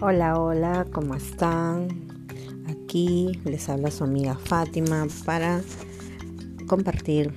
Hola, 0.00 0.38
hola, 0.38 0.86
¿cómo 0.92 1.16
están? 1.16 1.88
Aquí 2.68 3.32
les 3.44 3.68
habla 3.68 3.90
su 3.90 4.04
amiga 4.04 4.36
Fátima 4.36 5.08
para 5.24 5.60
compartir 6.68 7.34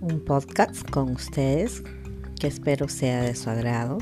un 0.00 0.18
podcast 0.24 0.90
con 0.90 1.12
ustedes 1.12 1.84
que 2.40 2.48
espero 2.48 2.88
sea 2.88 3.22
de 3.22 3.36
su 3.36 3.50
agrado. 3.50 3.98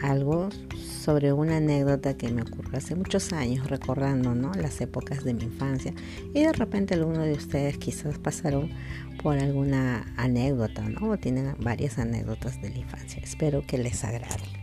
Algo 0.00 0.50
sobre 0.78 1.32
una 1.32 1.56
anécdota 1.56 2.16
que 2.16 2.28
me 2.28 2.42
ocurrió 2.42 2.78
hace 2.78 2.94
muchos 2.94 3.32
años, 3.32 3.68
recordando 3.68 4.36
¿no? 4.36 4.52
las 4.54 4.80
épocas 4.80 5.24
de 5.24 5.34
mi 5.34 5.42
infancia. 5.42 5.92
Y 6.34 6.44
de 6.44 6.52
repente 6.52 6.94
alguno 6.94 7.22
de 7.22 7.32
ustedes 7.32 7.78
quizás 7.78 8.16
pasaron 8.20 8.70
por 9.24 9.36
alguna 9.36 10.14
anécdota, 10.16 10.88
¿no? 10.88 11.10
O 11.10 11.16
tienen 11.16 11.52
varias 11.58 11.98
anécdotas 11.98 12.62
de 12.62 12.70
la 12.70 12.78
infancia. 12.78 13.20
Espero 13.24 13.66
que 13.66 13.76
les 13.76 14.04
agrade. 14.04 14.59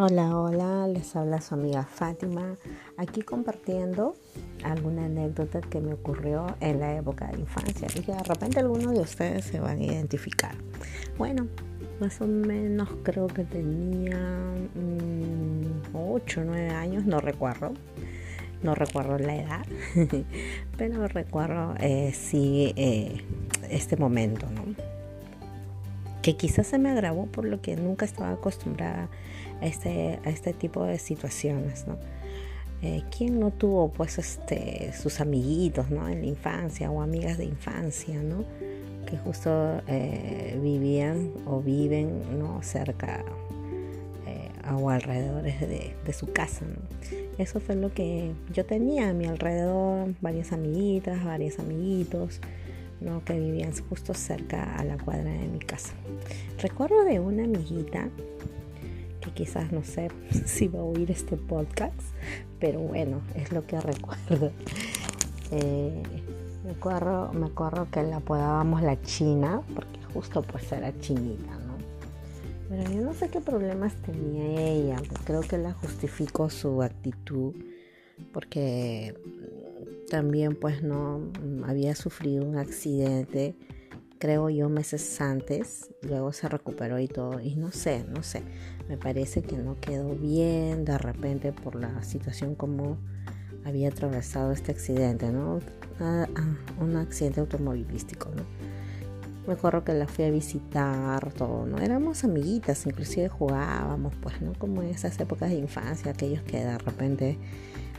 Hola, 0.00 0.38
hola, 0.38 0.86
les 0.86 1.16
habla 1.16 1.40
su 1.40 1.54
amiga 1.54 1.82
Fátima, 1.82 2.54
aquí 2.96 3.22
compartiendo 3.22 4.14
alguna 4.62 5.06
anécdota 5.06 5.60
que 5.60 5.80
me 5.80 5.92
ocurrió 5.92 6.46
en 6.60 6.78
la 6.78 6.94
época 6.94 7.26
de 7.26 7.40
infancia 7.40 7.88
y 7.92 8.02
que 8.02 8.12
de 8.12 8.22
repente 8.22 8.60
algunos 8.60 8.92
de 8.92 9.00
ustedes 9.00 9.46
se 9.46 9.58
van 9.58 9.80
a 9.80 9.82
identificar. 9.82 10.54
Bueno, 11.16 11.48
más 11.98 12.20
o 12.20 12.28
menos 12.28 12.88
creo 13.02 13.26
que 13.26 13.42
tenía 13.42 14.20
8 15.92 16.40
o 16.42 16.44
9 16.44 16.68
años, 16.70 17.04
no 17.04 17.18
recuerdo, 17.18 17.72
no 18.62 18.76
recuerdo 18.76 19.18
la 19.18 19.34
edad, 19.34 19.66
pero 20.78 21.08
recuerdo 21.08 21.74
eh, 21.80 22.12
sí 22.14 22.72
eh, 22.76 23.24
este 23.68 23.96
momento, 23.96 24.46
¿no? 24.48 24.87
Que 26.22 26.36
quizás 26.36 26.66
se 26.66 26.78
me 26.78 26.90
agravó 26.90 27.26
por 27.26 27.44
lo 27.44 27.60
que 27.60 27.76
nunca 27.76 28.04
estaba 28.04 28.32
acostumbrada 28.32 29.08
a 29.60 29.66
este, 29.66 30.18
a 30.24 30.30
este 30.30 30.52
tipo 30.52 30.84
de 30.84 30.98
situaciones, 30.98 31.86
¿no? 31.86 31.98
Eh, 32.80 33.02
¿Quién 33.16 33.40
no 33.40 33.50
tuvo 33.50 33.90
pues 33.90 34.18
este, 34.18 34.92
sus 34.92 35.20
amiguitos 35.20 35.90
¿no? 35.90 36.08
en 36.08 36.20
la 36.20 36.26
infancia 36.28 36.88
o 36.92 37.02
amigas 37.02 37.36
de 37.36 37.44
infancia 37.44 38.22
¿no? 38.22 38.44
que 39.04 39.16
justo 39.16 39.82
eh, 39.88 40.56
vivían 40.62 41.32
o 41.44 41.60
viven 41.60 42.38
¿no? 42.38 42.62
cerca 42.62 43.24
eh, 44.28 44.48
o 44.72 44.90
alrededor 44.90 45.42
de, 45.42 45.96
de, 46.04 46.12
su 46.12 46.32
casa? 46.32 46.66
¿no? 46.66 47.16
Eso 47.36 47.58
fue 47.58 47.74
lo 47.74 47.92
que 47.92 48.30
yo 48.52 48.64
tenía 48.64 49.08
a 49.08 49.12
mi 49.12 49.26
alrededor, 49.26 50.14
varias 50.20 50.52
amiguitas, 50.52 51.24
varios 51.24 51.58
amiguitos. 51.58 52.40
¿No? 53.00 53.24
que 53.24 53.38
vivían 53.38 53.72
justo 53.88 54.14
cerca 54.14 54.76
a 54.76 54.84
la 54.84 54.96
cuadra 54.98 55.30
de 55.30 55.48
mi 55.48 55.58
casa. 55.58 55.92
Recuerdo 56.58 57.04
de 57.04 57.20
una 57.20 57.44
amiguita 57.44 58.08
que 59.20 59.30
quizás 59.32 59.72
no 59.72 59.84
sé 59.84 60.08
si 60.46 60.68
va 60.68 60.80
a 60.80 60.84
oír 60.84 61.10
este 61.10 61.36
podcast, 61.36 62.00
pero 62.58 62.80
bueno, 62.80 63.20
es 63.34 63.52
lo 63.52 63.66
que 63.66 63.80
recuerdo. 63.80 64.52
Eh, 65.50 66.02
me, 66.62 66.72
acuerdo 66.72 67.88
que 67.90 68.02
la 68.02 68.16
apodábamos 68.16 68.82
la 68.82 69.00
China, 69.00 69.62
porque 69.74 69.98
justo 70.12 70.42
pues 70.42 70.70
era 70.70 70.92
chinita, 71.00 71.56
¿no? 71.58 71.78
Pero 72.68 72.90
yo 72.92 73.00
no 73.00 73.14
sé 73.14 73.30
qué 73.30 73.40
problemas 73.40 73.94
tenía 74.02 74.44
ella, 74.44 74.96
creo 75.24 75.40
que 75.40 75.56
la 75.56 75.72
justificó 75.72 76.50
su 76.50 76.82
actitud, 76.82 77.54
porque 78.34 79.14
también 80.08 80.56
pues 80.56 80.82
no 80.82 81.30
había 81.64 81.94
sufrido 81.94 82.44
un 82.44 82.56
accidente 82.56 83.54
creo 84.18 84.50
yo 84.50 84.68
meses 84.68 85.20
antes 85.20 85.90
luego 86.02 86.32
se 86.32 86.48
recuperó 86.48 86.98
y 86.98 87.08
todo 87.08 87.40
y 87.40 87.54
no 87.54 87.70
sé 87.70 88.04
no 88.08 88.22
sé 88.22 88.42
me 88.88 88.96
parece 88.96 89.42
que 89.42 89.56
no 89.56 89.80
quedó 89.80 90.14
bien 90.14 90.84
de 90.84 90.98
repente 90.98 91.52
por 91.52 91.76
la 91.76 92.02
situación 92.02 92.54
como 92.54 92.98
había 93.64 93.88
atravesado 93.88 94.52
este 94.52 94.72
accidente 94.72 95.30
no 95.30 95.60
ah, 96.00 96.26
ah, 96.34 96.56
un 96.80 96.96
accidente 96.96 97.40
automovilístico 97.40 98.30
no 98.30 98.42
me 99.46 99.54
acuerdo 99.54 99.82
que 99.82 99.94
la 99.94 100.06
fui 100.06 100.24
a 100.24 100.30
visitar 100.30 101.32
todo 101.32 101.64
no 101.64 101.78
éramos 101.78 102.24
amiguitas 102.24 102.86
inclusive 102.86 103.28
jugábamos 103.28 104.14
pues 104.20 104.42
no 104.42 104.52
como 104.54 104.82
en 104.82 104.88
esas 104.88 105.18
épocas 105.20 105.50
de 105.50 105.56
infancia 105.56 106.10
aquellos 106.10 106.42
que 106.42 106.58
de 106.58 106.78
repente 106.78 107.38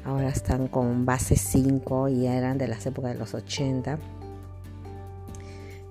ahora 0.05 0.29
están 0.29 0.67
con 0.67 1.05
base 1.05 1.35
5 1.35 2.09
y 2.09 2.27
eran 2.27 2.57
de 2.57 2.67
las 2.67 2.85
épocas 2.85 3.13
de 3.13 3.19
los 3.19 3.33
80 3.33 3.97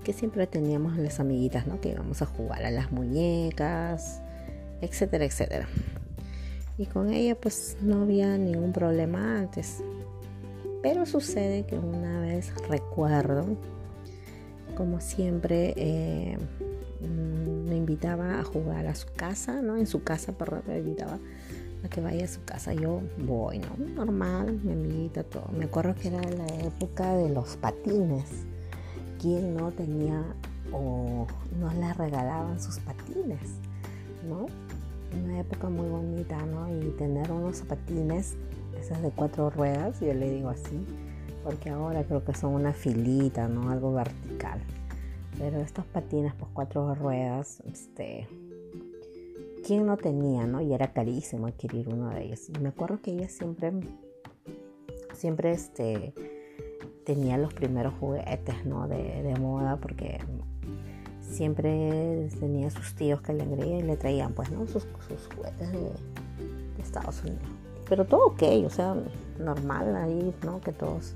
que 0.05 0.13
siempre 0.13 0.47
teníamos 0.47 0.97
las 0.97 1.21
amiguitas 1.21 1.67
¿no? 1.67 1.81
que 1.81 1.91
íbamos 1.91 2.23
a 2.23 2.27
jugar 2.27 2.65
a 2.65 2.71
las 2.71 2.91
muñecas 2.93 4.21
etcétera 4.81 5.25
etcétera. 5.25 5.69
Y 6.79 6.87
con 6.87 7.13
ella 7.13 7.35
pues 7.35 7.77
no 7.83 8.03
había 8.03 8.39
ningún 8.39 8.73
problema 8.73 9.39
antes. 9.39 9.83
Pero 10.81 11.07
sucede 11.07 11.67
que 11.67 11.77
una 11.77 12.21
vez 12.21 12.53
recuerdo 12.69 13.57
como 14.77 15.01
siempre 15.01 15.75
eh, 15.77 16.39
me 17.01 17.77
invitaba 17.77 18.39
a 18.39 18.45
jugar 18.45 18.87
a 18.87 18.95
su 18.95 19.09
casa 19.09 19.61
no 19.61 19.77
en 19.77 19.89
su 19.89 20.05
casa 20.05 20.33
perdón 20.33 20.63
me 20.69 20.79
invitaba 20.79 21.19
a 21.85 21.89
que 21.89 22.01
vaya 22.01 22.25
a 22.25 22.29
su 22.29 22.43
casa. 22.45 22.73
Yo 22.75 23.01
voy, 23.19 23.59
¿no? 23.59 23.77
Normal, 23.95 24.61
mi 24.63 24.73
amiguita, 24.73 25.23
todo. 25.25 25.47
Me 25.57 25.67
acuerdo 25.67 25.95
que 25.95 26.09
era 26.09 26.21
la 26.23 26.47
época 26.65 27.15
de 27.17 27.29
los 27.31 27.57
patines. 27.57 28.47
¿Quién 29.21 29.57
no 29.57 29.71
tenía 29.73 30.23
o 30.73 31.27
no 31.59 31.73
le 31.75 31.93
regalaban 31.95 32.61
sus 32.61 32.79
patines? 32.79 33.41
¿No? 34.29 34.47
Una 35.25 35.41
época 35.41 35.69
muy 35.69 35.89
bonita, 35.89 36.37
¿no? 36.47 36.69
Y 36.73 36.91
tener 36.91 37.31
unos 37.33 37.63
patines, 37.63 38.37
esas 38.79 39.03
de 39.03 39.11
cuatro 39.11 39.51
ruedas, 39.51 40.01
yo 40.01 40.13
le 40.13 40.31
digo 40.31 40.51
así, 40.51 40.87
porque 41.43 41.71
ahora 41.71 42.05
creo 42.05 42.25
que 42.25 42.35
son 42.35 42.55
una 42.55 42.73
filita, 42.73 43.49
¿no? 43.49 43.71
Algo 43.71 43.95
vertical. 43.95 44.61
Pero 45.39 45.59
estos 45.61 45.85
patines, 45.87 46.35
pues 46.35 46.51
cuatro 46.53 46.95
ruedas, 46.95 47.63
este, 47.65 48.29
¿quién 49.69 49.85
no 49.85 49.99
tenía, 49.99 50.47
no? 50.47 50.63
Y 50.63 50.73
era 50.73 50.95
carísimo 50.95 51.47
adquirir 51.47 51.91
uno 51.91 52.09
de 52.09 52.25
ellos. 52.25 52.49
Y 52.49 52.59
me 52.59 52.71
acuerdo 52.71 53.03
que 53.03 53.11
ella 53.11 53.29
siempre, 53.29 53.71
siempre 55.13 55.51
este, 55.51 56.15
tenía 57.05 57.37
los 57.37 57.53
primeros 57.53 57.93
juguetes, 58.01 58.65
¿no? 58.65 58.89
De, 58.89 59.37
moda, 59.39 59.77
porque 59.77 60.21
siempre 61.21 62.31
tenía 62.41 62.71
sus 62.71 62.95
tíos 62.95 63.21
que 63.21 63.35
le 63.35 63.45
y 63.45 63.83
le 63.83 63.97
traían, 63.99 64.33
pues, 64.33 64.51
¿no? 64.51 64.67
Sus, 64.67 64.89
juguetes 65.37 65.71
de, 65.71 65.93
Estados 66.79 67.21
Unidos. 67.21 67.43
Pero 67.91 68.07
todo 68.07 68.29
ok, 68.29 68.43
o 68.65 68.71
sea, 68.71 68.97
normal 69.39 69.95
ahí, 69.97 70.35
¿no? 70.47 70.63
Que 70.63 70.73
todos 70.73 71.15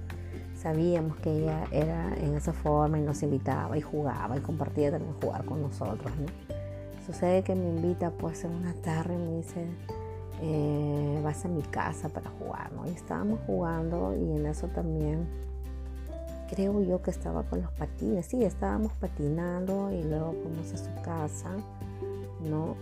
sabíamos 0.55 1.17
que 1.21 1.31
ella 1.31 1.65
era 1.73 2.15
en 2.19 2.35
esa 2.35 2.53
forma 2.53 2.99
y 2.99 3.03
nos 3.03 3.23
invitaba 3.23 3.79
y 3.79 3.81
jugaba 3.81 4.37
y 4.37 4.41
compartía 4.41 4.91
también 4.91 5.15
jugar 5.23 5.47
con 5.47 5.63
nosotros, 5.63 6.13
¿no? 6.19 6.62
Sucede 7.07 7.43
que 7.43 7.55
me 7.55 7.69
invita 7.69 8.11
pues 8.11 8.45
en 8.45 8.53
una 8.53 8.75
tarde 8.75 9.15
y 9.15 9.19
me 9.19 9.37
dice, 9.39 9.67
eh, 10.41 11.21
vas 11.23 11.45
a 11.45 11.49
mi 11.49 11.63
casa 11.63 12.09
para 12.09 12.31
jugar, 12.31 12.73
¿no? 12.73 12.87
Y 12.87 12.91
estábamos 12.91 13.41
jugando 13.47 14.15
y 14.17 14.37
en 14.37 14.47
eso 14.47 14.69
también 14.69 15.27
creo 16.49 16.83
yo 16.83 17.03
que 17.03 17.11
estaba 17.11 17.45
con 17.45 17.63
los 17.63 17.73
patines, 17.73 18.27
sí, 18.27 18.45
estábamos 18.45 18.93
patinando 18.95 19.91
y 19.91 20.03
luego 20.03 20.35
fuimos 20.43 20.73
a 20.75 20.77
su 20.77 21.03
casa, 21.03 21.51
¿no? 22.49 22.77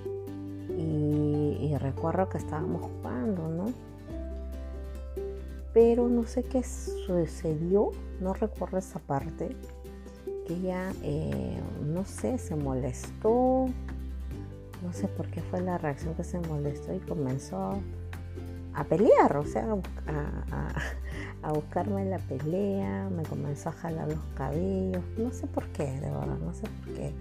Y, 0.76 1.76
recuerdo 1.78 2.28
que 2.28 2.38
estábamos 2.38 2.82
jugando, 2.82 3.48
¿no? 3.48 3.66
Pero 5.72 6.08
no 6.08 6.26
sé 6.26 6.42
qué 6.42 6.62
sucedió, 6.62 7.90
no 8.20 8.34
recuerdo 8.34 8.78
esa 8.78 8.98
parte, 8.98 9.56
que 10.46 10.54
ella, 10.54 10.92
eh, 11.02 11.60
no 11.86 12.04
sé, 12.04 12.38
se 12.38 12.56
molestó 12.56 13.66
no 14.82 14.92
sé 14.92 15.08
por 15.08 15.28
qué 15.28 15.40
fue 15.42 15.60
la 15.60 15.78
reacción 15.78 16.14
que 16.14 16.24
se 16.24 16.38
molestó 16.40 16.94
y 16.94 16.98
comenzó 17.00 17.80
a 18.74 18.84
pelear, 18.84 19.36
o 19.36 19.44
sea, 19.44 19.66
a, 21.42 21.52
buscarme 21.52 22.04
la 22.04 22.18
pelea, 22.18 23.08
me 23.10 23.22
comenzó 23.24 23.70
a 23.70 23.72
jalar 23.72 24.08
los 24.08 24.24
cabellos, 24.36 25.02
no 25.18 25.30
sé 25.32 25.46
por 25.46 25.66
qué, 25.68 25.84
de 25.84 26.10
verdad, 26.10 26.38
no 26.38 26.54
sé 26.54 26.62
por 26.62 26.94
qué. 26.94 27.12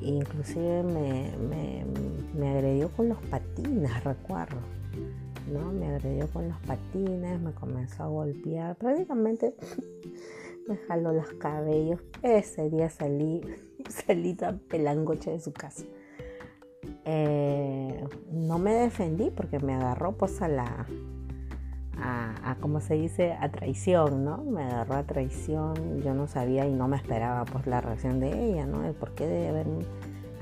Inclusive 0.00 0.82
me, 0.82 1.84
me 2.34 2.50
agredió 2.50 2.88
con 2.90 3.08
los 3.08 3.18
patines, 3.22 4.04
recuerdo. 4.04 4.58
¿no? 5.50 5.72
Me 5.72 5.88
agredió 5.88 6.28
con 6.28 6.48
los 6.48 6.58
patines, 6.60 7.40
me 7.40 7.52
comenzó 7.52 8.04
a 8.04 8.06
golpear, 8.06 8.76
prácticamente 8.76 9.54
me 10.68 10.76
jaló 10.76 11.12
los 11.12 11.32
cabellos. 11.34 12.00
Ese 12.22 12.70
día 12.70 12.88
salí, 12.88 13.42
salí 13.88 14.34
tan 14.34 14.58
pelangocha 14.58 15.30
de 15.30 15.40
su 15.40 15.52
casa. 15.52 15.84
Eh, 17.04 18.04
no 18.32 18.58
me 18.58 18.74
defendí 18.74 19.30
porque 19.30 19.58
me 19.58 19.74
agarró 19.74 20.12
pues 20.12 20.42
a 20.42 20.48
la 20.48 20.86
a, 22.02 22.56
como 22.60 22.80
se 22.80 22.94
dice, 22.94 23.32
a 23.32 23.50
traición, 23.50 24.24
¿no? 24.24 24.38
Me 24.38 24.64
agarró 24.64 24.96
a 24.96 25.02
traición, 25.02 26.00
yo 26.02 26.14
no 26.14 26.26
sabía 26.26 26.66
y 26.66 26.72
no 26.72 26.88
me 26.88 26.96
esperaba 26.96 27.44
pues 27.44 27.66
la 27.66 27.80
reacción 27.80 28.20
de 28.20 28.50
ella, 28.50 28.66
¿no? 28.66 28.84
El 28.84 28.94
por 28.94 29.12
qué 29.12 29.26
de 29.26 29.48
haberme, 29.48 29.84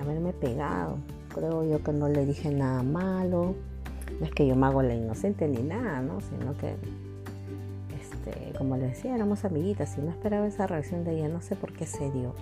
haberme 0.01 0.33
pegado. 0.33 0.99
Creo 1.35 1.65
yo 1.65 1.83
que 1.83 1.93
no 1.93 2.09
le 2.09 2.25
dije 2.25 2.51
nada 2.51 2.83
malo, 2.83 3.55
no 4.19 4.27
es 4.27 4.33
que 4.33 4.47
yo 4.47 4.57
me 4.57 4.67
hago 4.67 4.83
la 4.83 4.95
inocente 4.95 5.49
ni 5.49 5.63
nada, 5.63 6.01
¿no? 6.01 6.21
Sino 6.21 6.57
que, 6.57 6.75
este, 8.01 8.57
como 8.57 8.77
le 8.77 8.89
decía, 8.89 9.15
éramos 9.15 9.45
amiguitas 9.45 9.97
y 9.99 10.01
no 10.01 10.11
esperaba 10.11 10.47
esa 10.47 10.67
reacción 10.67 11.05
de 11.05 11.19
ella, 11.19 11.29
no 11.29 11.41
sé 11.41 11.57
por 11.57 11.73
qué 11.73 11.87
se 11.87 12.11
dio. 12.11 12.35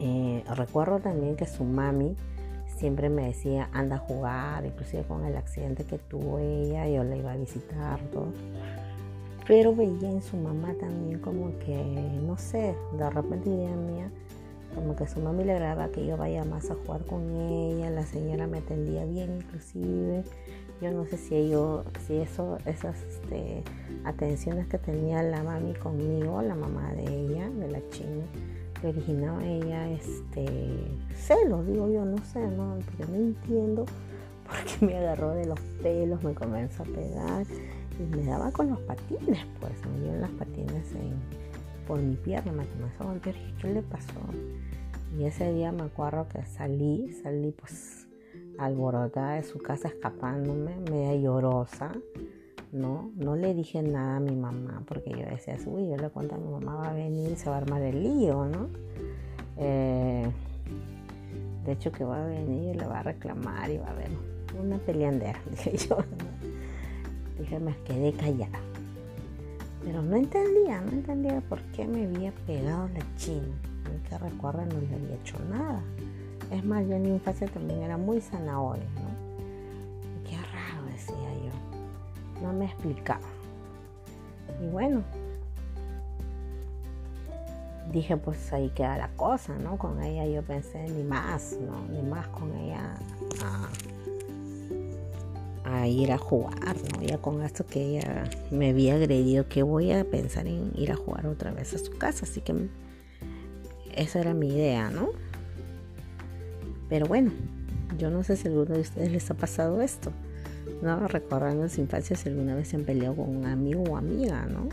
Eh, 0.00 0.44
recuerdo 0.56 0.98
también 0.98 1.36
que 1.36 1.46
su 1.46 1.64
mami, 1.64 2.16
siempre 2.76 3.08
me 3.08 3.26
decía, 3.26 3.68
anda 3.72 3.96
a 3.96 3.98
jugar, 3.98 4.64
inclusive 4.66 5.04
con 5.04 5.24
el 5.24 5.36
accidente 5.36 5.84
que 5.84 5.98
tuvo 5.98 6.38
ella, 6.38 6.88
yo 6.88 7.04
la 7.04 7.16
iba 7.16 7.32
a 7.32 7.36
visitar, 7.36 8.00
todo. 8.12 8.32
Pero 9.46 9.74
veía 9.74 10.10
en 10.10 10.22
su 10.22 10.36
mamá 10.36 10.74
también 10.80 11.18
como 11.20 11.58
que, 11.58 11.76
no 12.26 12.36
sé, 12.38 12.74
de 12.96 13.10
repente 13.10 13.50
mía, 13.50 14.10
como 14.74 14.96
que 14.96 15.06
su 15.06 15.20
mami 15.20 15.44
le 15.44 15.52
agradaba 15.52 15.88
que 15.88 16.04
yo 16.04 16.16
vaya 16.16 16.44
más 16.44 16.70
a 16.70 16.74
jugar 16.74 17.04
con 17.04 17.30
ella, 17.30 17.90
la 17.90 18.04
señora 18.04 18.46
me 18.46 18.58
atendía 18.58 19.04
bien 19.04 19.36
inclusive. 19.36 20.24
Yo 20.80 20.90
no 20.90 21.04
sé 21.06 21.16
si 21.16 21.36
ello, 21.36 21.84
si 22.06 22.16
eso, 22.16 22.58
esas 22.66 23.00
este, 23.02 23.62
atenciones 24.04 24.66
que 24.66 24.78
tenía 24.78 25.22
la 25.22 25.42
mami 25.42 25.74
conmigo, 25.74 26.42
la 26.42 26.56
mamá 26.56 26.92
de 26.92 27.04
ella, 27.04 27.48
de 27.48 27.70
la 27.70 27.80
china, 27.90 28.24
originaba 28.88 29.44
ella 29.44 29.90
este 29.90 30.46
celos, 31.14 31.66
digo 31.66 31.88
yo, 31.88 32.04
no 32.04 32.18
sé, 32.24 32.46
no, 32.46 32.78
porque 32.84 33.10
no 33.10 33.16
entiendo 33.16 33.86
porque 34.46 34.86
me 34.86 34.98
agarró 34.98 35.30
de 35.30 35.46
los 35.46 35.60
pelos, 35.82 36.22
me 36.22 36.34
comenzó 36.34 36.82
a 36.82 36.86
pegar 36.86 37.46
y 37.98 38.16
me 38.16 38.24
daba 38.24 38.50
con 38.50 38.70
los 38.70 38.80
patines, 38.80 39.46
pues 39.60 39.72
me 39.86 40.00
dieron 40.00 40.20
las 40.20 40.30
patines 40.30 40.92
por 41.86 42.00
mi 42.00 42.16
pierna, 42.16 42.52
me 42.52 42.66
comenzó 42.66 43.04
a 43.04 43.06
golpear. 43.06 43.36
¿qué 43.60 43.72
le 43.72 43.82
pasó? 43.82 44.20
Y 45.18 45.24
ese 45.24 45.52
día 45.52 45.70
me 45.70 45.82
acuerdo 45.82 46.26
que 46.28 46.44
salí, 46.44 47.12
salí 47.22 47.52
pues 47.52 48.08
alborotada 48.58 49.34
de 49.34 49.44
su 49.44 49.58
casa 49.58 49.88
escapándome, 49.88 50.76
media 50.90 51.14
llorosa 51.14 51.92
no, 52.74 53.12
no 53.14 53.36
le 53.36 53.54
dije 53.54 53.82
nada 53.82 54.16
a 54.16 54.20
mi 54.20 54.34
mamá 54.34 54.82
porque 54.86 55.10
yo 55.10 55.24
decía, 55.24 55.56
uy, 55.66 55.88
yo 55.88 55.96
le 55.96 56.10
cuento 56.10 56.34
a 56.34 56.38
mi 56.38 56.48
mamá, 56.48 56.74
va 56.74 56.90
a 56.90 56.92
venir 56.92 57.36
se 57.36 57.48
va 57.48 57.56
a 57.56 57.58
armar 57.58 57.80
el 57.82 58.02
lío, 58.02 58.44
¿no? 58.46 58.68
Eh, 59.56 60.26
de 61.64 61.72
hecho 61.72 61.92
que 61.92 62.04
va 62.04 62.24
a 62.24 62.26
venir 62.26 62.76
le 62.76 62.86
va 62.86 62.98
a 62.98 63.02
reclamar 63.04 63.70
y 63.70 63.78
va 63.78 63.86
a 63.86 63.90
haber 63.90 64.10
una 64.60 64.78
peleandera, 64.78 65.40
dije 65.50 65.76
yo. 65.88 65.98
Dije, 67.38 67.58
me 67.58 67.76
quedé 67.84 68.12
callada. 68.12 68.60
Pero 69.84 70.02
no 70.02 70.16
entendía, 70.16 70.80
no 70.80 70.92
entendía 70.92 71.40
por 71.42 71.60
qué 71.72 71.86
me 71.86 72.04
había 72.04 72.32
pegado 72.46 72.88
la 72.88 73.16
china. 73.16 73.54
que 74.08 74.18
recuerda 74.18 74.64
no 74.64 74.80
le 74.80 74.94
había 74.94 75.16
hecho 75.16 75.36
nada. 75.50 75.82
Es 76.50 76.64
más, 76.64 76.86
yo 76.86 76.94
en 76.94 77.02
mi 77.02 77.08
infancia 77.10 77.46
también 77.48 77.82
era 77.82 77.96
muy 77.96 78.20
zanahoria, 78.20 78.84
¿no? 82.44 82.52
me 82.52 82.66
explicaba. 82.66 83.26
Y 84.62 84.68
bueno, 84.68 85.02
dije 87.92 88.16
pues 88.16 88.52
ahí 88.52 88.70
queda 88.70 88.96
la 88.98 89.08
cosa, 89.10 89.56
¿no? 89.58 89.78
Con 89.78 90.02
ella 90.02 90.26
yo 90.26 90.42
pensé 90.42 90.88
ni 90.88 91.02
más, 91.02 91.56
¿no? 91.60 91.86
Ni 91.90 92.02
más 92.02 92.26
con 92.28 92.54
ella 92.56 92.96
a, 95.64 95.86
ir 95.86 96.12
a 96.12 96.18
jugar, 96.18 96.76
¿no? 96.92 97.02
Ya 97.02 97.18
con 97.18 97.42
esto 97.42 97.64
que 97.66 97.82
ella 97.82 98.24
me 98.50 98.70
había 98.70 98.94
agredido, 98.94 99.48
que 99.48 99.62
voy 99.62 99.92
a 99.92 100.04
pensar 100.04 100.46
en 100.46 100.72
ir 100.74 100.92
a 100.92 100.96
jugar 100.96 101.26
otra 101.26 101.52
vez 101.52 101.74
a 101.74 101.78
su 101.78 101.92
casa, 101.92 102.24
así 102.24 102.40
que 102.40 102.68
esa 103.94 104.20
era 104.20 104.34
mi 104.34 104.48
idea, 104.48 104.90
¿no? 104.90 105.10
Pero 106.88 107.06
bueno, 107.06 107.32
yo 107.98 108.10
no 108.10 108.22
sé 108.22 108.36
si 108.36 108.48
a 108.48 108.50
alguno 108.50 108.74
de 108.74 108.80
ustedes 108.80 109.10
les 109.10 109.30
ha 109.30 109.34
pasado 109.34 109.80
esto. 109.80 110.12
¿No? 110.84 111.08
Recordando 111.08 111.68
su 111.68 111.80
infancia 111.80 112.14
si 112.14 112.28
alguna 112.28 112.54
vez 112.54 112.68
se 112.68 112.76
han 112.76 112.84
peleado 112.84 113.16
con 113.16 113.34
un 113.34 113.46
amigo 113.46 113.82
o 113.82 113.96
amiga, 113.96 114.46
¿no? 114.46 114.68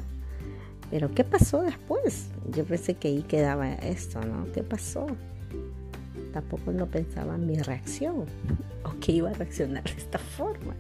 Pero 0.91 1.09
¿qué 1.15 1.23
pasó 1.23 1.61
después? 1.61 2.27
Yo 2.49 2.65
pensé 2.65 2.95
que 2.95 3.07
ahí 3.07 3.23
quedaba 3.23 3.73
esto, 3.73 4.19
¿no? 4.21 4.51
¿Qué 4.51 4.61
pasó? 4.61 5.07
Tampoco 6.33 6.71
no 6.73 6.87
pensaba 6.87 7.35
en 7.35 7.47
mi 7.47 7.57
reacción 7.57 8.25
o 8.83 8.99
que 8.99 9.13
iba 9.13 9.29
a 9.29 9.33
reaccionar 9.33 9.83
de 9.85 9.91
esta 9.91 10.19
forma. 10.19 10.75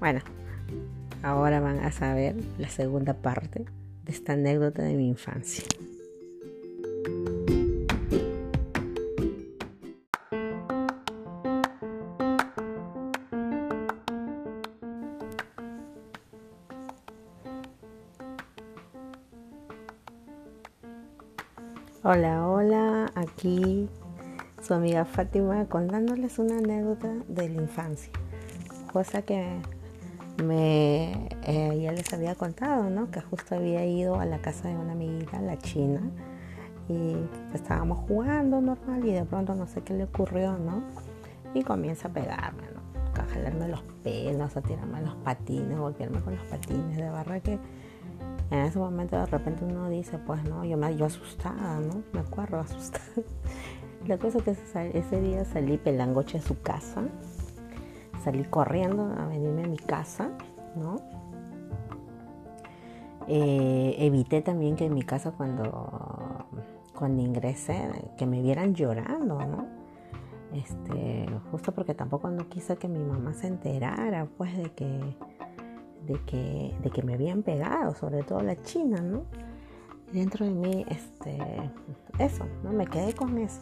Bueno, 0.00 0.20
ahora 1.22 1.60
van 1.60 1.80
a 1.80 1.92
saber 1.92 2.34
la 2.58 2.68
segunda 2.68 3.14
parte 3.14 3.66
de 4.04 4.12
esta 4.12 4.32
anécdota 4.32 4.82
de 4.82 4.94
mi 4.94 5.08
infancia. 5.08 5.64
Hola, 22.10 22.48
hola, 22.48 23.12
aquí 23.16 23.86
su 24.62 24.72
amiga 24.72 25.04
Fátima 25.04 25.66
contándoles 25.66 26.38
una 26.38 26.56
anécdota 26.56 27.12
de 27.28 27.50
la 27.50 27.60
infancia, 27.60 28.10
cosa 28.90 29.20
que 29.20 29.60
eh, 30.38 31.80
ya 31.82 31.92
les 31.92 32.10
había 32.14 32.34
contado, 32.34 32.88
¿no? 32.88 33.10
Que 33.10 33.20
justo 33.20 33.56
había 33.56 33.84
ido 33.84 34.18
a 34.18 34.24
la 34.24 34.38
casa 34.38 34.68
de 34.68 34.76
una 34.76 34.92
amiguita, 34.92 35.38
la 35.42 35.58
china, 35.58 36.00
y 36.88 37.14
estábamos 37.52 37.98
jugando 38.08 38.62
normal 38.62 39.04
y 39.04 39.12
de 39.12 39.26
pronto 39.26 39.54
no 39.54 39.66
sé 39.66 39.82
qué 39.82 39.92
le 39.92 40.04
ocurrió, 40.04 40.56
¿no? 40.56 40.84
Y 41.52 41.62
comienza 41.62 42.08
a 42.08 42.12
pegarme, 42.14 42.62
¿no? 42.74 43.20
A 43.22 43.26
jalarme 43.26 43.68
los 43.68 43.82
pelos, 44.02 44.56
a 44.56 44.62
tirarme 44.62 45.02
los 45.02 45.14
patines, 45.16 45.76
golpearme 45.76 46.22
con 46.22 46.36
los 46.36 46.44
patines, 46.46 46.96
de 46.96 47.10
barra 47.10 47.40
que 47.40 47.58
en 48.50 48.58
ese 48.60 48.78
momento 48.78 49.16
de 49.16 49.26
repente 49.26 49.64
uno 49.64 49.88
dice, 49.88 50.18
pues 50.18 50.42
no, 50.44 50.64
yo 50.64 50.76
me 50.76 50.96
yo 50.96 51.06
asustada, 51.06 51.80
¿no? 51.80 52.02
Me 52.12 52.20
acuerdo 52.20 52.58
asustada. 52.60 53.04
La 54.06 54.18
cosa 54.18 54.38
es 54.38 54.44
que 54.44 54.98
ese 54.98 55.20
día 55.20 55.44
salí 55.44 55.76
pelangoche 55.76 56.38
de 56.38 56.44
su 56.44 56.60
casa, 56.62 57.02
salí 58.24 58.44
corriendo 58.44 59.02
a 59.04 59.26
venirme 59.26 59.64
a 59.64 59.66
mi 59.66 59.76
casa, 59.76 60.30
¿no? 60.76 60.96
Eh, 63.26 63.96
evité 63.98 64.40
también 64.40 64.76
que 64.76 64.86
en 64.86 64.94
mi 64.94 65.02
casa 65.02 65.32
cuando, 65.32 66.46
cuando 66.94 67.20
ingresé, 67.20 67.90
que 68.16 68.24
me 68.24 68.40
vieran 68.40 68.74
llorando, 68.74 69.38
¿no? 69.44 69.66
Este, 70.54 71.26
justo 71.50 71.72
porque 71.72 71.94
tampoco 71.94 72.30
no 72.30 72.48
quise 72.48 72.76
que 72.76 72.88
mi 72.88 73.00
mamá 73.00 73.34
se 73.34 73.48
enterara, 73.48 74.26
pues, 74.38 74.56
de 74.56 74.70
que 74.72 75.14
de 76.06 76.20
que, 76.24 76.74
de 76.82 76.90
que 76.90 77.02
me 77.02 77.14
habían 77.14 77.42
pegado, 77.42 77.94
sobre 77.94 78.22
todo 78.22 78.40
la 78.40 78.56
china, 78.62 79.00
¿no? 79.00 79.24
dentro 80.12 80.44
de 80.44 80.52
mí, 80.52 80.86
este, 80.88 81.38
eso, 82.18 82.46
¿no? 82.62 82.72
Me 82.72 82.86
quedé 82.86 83.12
con 83.14 83.38
eso. 83.38 83.60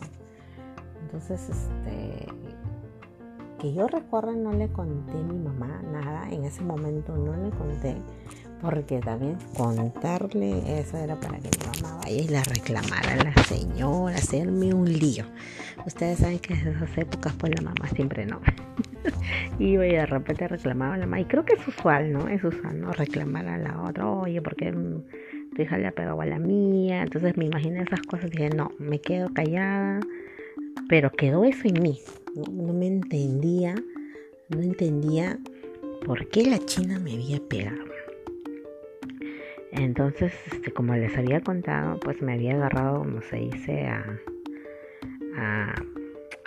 Entonces, 1.02 1.48
este, 1.48 2.26
que 3.58 3.72
yo 3.72 3.86
recuerdo 3.86 4.32
no 4.32 4.52
le 4.52 4.68
conté 4.68 5.12
a 5.12 5.22
mi 5.22 5.38
mamá 5.38 5.82
nada, 5.90 6.28
en 6.30 6.44
ese 6.44 6.62
momento 6.62 7.16
no 7.16 7.36
le 7.36 7.50
conté, 7.50 7.96
porque 8.60 8.98
también 9.00 9.38
contarle 9.56 10.80
eso 10.80 10.96
era 10.98 11.18
para 11.18 11.38
que 11.38 11.50
mi 11.58 11.82
mamá 11.82 11.98
vaya 12.02 12.16
y 12.16 12.28
la 12.28 12.42
reclamara 12.42 13.14
a 13.14 13.24
la 13.24 13.44
señora, 13.44 14.16
hacerme 14.16 14.74
un 14.74 14.92
lío. 14.92 15.24
Ustedes 15.86 16.18
saben 16.18 16.38
que 16.38 16.54
en 16.54 16.68
esas 16.68 16.98
épocas, 16.98 17.34
pues 17.38 17.52
la 17.54 17.62
mamá 17.62 17.88
siempre 17.94 18.26
no. 18.26 18.40
y 19.58 19.76
de 19.76 20.06
repente 20.06 20.48
reclamaba 20.48 20.94
a 20.94 20.98
la 20.98 21.06
mamá. 21.06 21.20
Y 21.20 21.24
creo 21.24 21.44
que 21.44 21.54
es 21.54 21.68
usual, 21.68 22.12
¿no? 22.12 22.28
Es 22.28 22.42
usual, 22.44 22.80
¿no? 22.80 22.92
Reclamar 22.92 23.46
a 23.48 23.58
la 23.58 23.82
otra, 23.82 24.08
oye, 24.08 24.40
porque 24.42 24.72
tu 24.72 25.62
hija 25.62 25.78
le 25.78 25.86
ha 25.86 25.92
pegado 25.92 26.20
a 26.20 26.26
la 26.26 26.38
mía. 26.38 27.02
Entonces 27.02 27.36
me 27.36 27.46
imaginé 27.46 27.82
esas 27.82 28.00
cosas 28.02 28.26
y 28.26 28.36
dije, 28.36 28.50
no, 28.50 28.70
me 28.78 29.00
quedo 29.00 29.28
callada. 29.32 30.00
Pero 30.88 31.10
quedó 31.10 31.44
eso 31.44 31.68
en 31.68 31.82
mí. 31.82 31.98
No, 32.34 32.72
me 32.72 32.86
entendía, 32.86 33.74
no 34.50 34.60
entendía 34.60 35.38
por 36.04 36.28
qué 36.28 36.44
la 36.44 36.58
china 36.58 36.98
me 36.98 37.14
había 37.14 37.40
pegado. 37.48 37.84
Entonces, 39.72 40.32
este, 40.46 40.70
como 40.72 40.94
les 40.94 41.16
había 41.18 41.40
contado, 41.40 41.98
pues 42.00 42.22
me 42.22 42.34
había 42.34 42.54
agarrado, 42.54 43.00
como 43.00 43.20
se 43.22 43.36
dice, 43.36 43.86
a, 43.86 44.20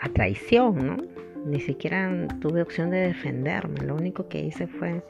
a 0.01 0.09
traición, 0.09 0.87
¿no? 0.87 0.97
Ni 1.45 1.59
siquiera 1.59 2.27
tuve 2.39 2.61
opción 2.61 2.89
de 2.89 2.97
defenderme. 2.97 3.81
Lo 3.81 3.95
único 3.95 4.27
que 4.27 4.41
hice 4.41 4.67
fue 4.67 5.03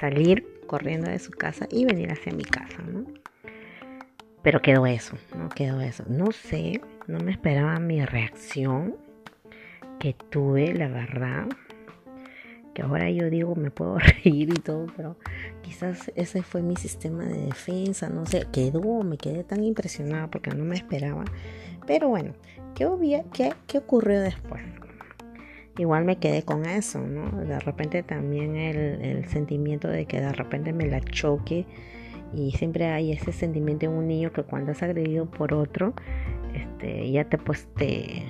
salir 0.00 0.46
corriendo 0.66 1.10
de 1.10 1.18
su 1.18 1.30
casa 1.32 1.66
y 1.70 1.84
venir 1.84 2.12
hacia 2.12 2.32
mi 2.32 2.44
casa, 2.44 2.82
¿no? 2.82 3.04
Pero 4.42 4.62
quedó 4.62 4.86
eso, 4.86 5.18
¿no? 5.36 5.48
Quedó 5.50 5.80
eso. 5.80 6.04
No 6.08 6.32
sé, 6.32 6.80
no 7.06 7.18
me 7.18 7.32
esperaba 7.32 7.78
mi 7.78 8.04
reacción 8.04 8.96
que 9.98 10.14
tuve, 10.14 10.72
la 10.72 10.88
verdad. 10.88 11.46
que 12.72 12.82
ahora 12.82 13.10
yo 13.10 13.28
digo 13.28 13.54
me 13.56 13.70
puedo 13.70 13.98
reír 14.24 14.50
y 14.50 14.60
todo, 14.60 14.86
pero 14.96 15.16
quizás 15.60 16.10
ese 16.14 16.42
fue 16.42 16.62
mi 16.62 16.76
sistema 16.76 17.24
de 17.24 17.46
defensa, 17.46 18.08
no 18.08 18.24
sé, 18.24 18.46
quedó, 18.52 19.02
me 19.02 19.18
quedé 19.18 19.44
tan 19.44 19.62
impresionada 19.62 20.28
porque 20.28 20.50
no 20.50 20.64
me 20.64 20.76
esperaba. 20.76 21.24
Pero 21.86 22.08
bueno, 22.08 22.32
¿qué, 22.74 22.88
qué, 23.32 23.52
qué 23.66 23.78
ocurrió 23.78 24.20
después? 24.20 24.62
Igual 25.78 26.04
me 26.04 26.16
quedé 26.16 26.42
con 26.42 26.66
eso, 26.66 26.98
¿no? 27.00 27.30
De 27.44 27.58
repente 27.60 28.02
también 28.02 28.56
el, 28.56 29.02
el 29.02 29.24
sentimiento 29.26 29.88
de 29.88 30.06
que 30.06 30.20
de 30.20 30.32
repente 30.32 30.72
me 30.72 30.86
la 30.86 31.00
choque 31.00 31.66
y 32.34 32.52
siempre 32.52 32.86
hay 32.86 33.12
ese 33.12 33.32
sentimiento 33.32 33.86
en 33.86 33.92
un 33.92 34.06
niño 34.06 34.32
que 34.32 34.42
cuando 34.42 34.72
es 34.72 34.82
agredido 34.82 35.26
por 35.26 35.54
otro, 35.54 35.94
este, 36.54 37.10
ya 37.10 37.24
te 37.24 37.38
pues 37.38 37.66
te 37.76 38.24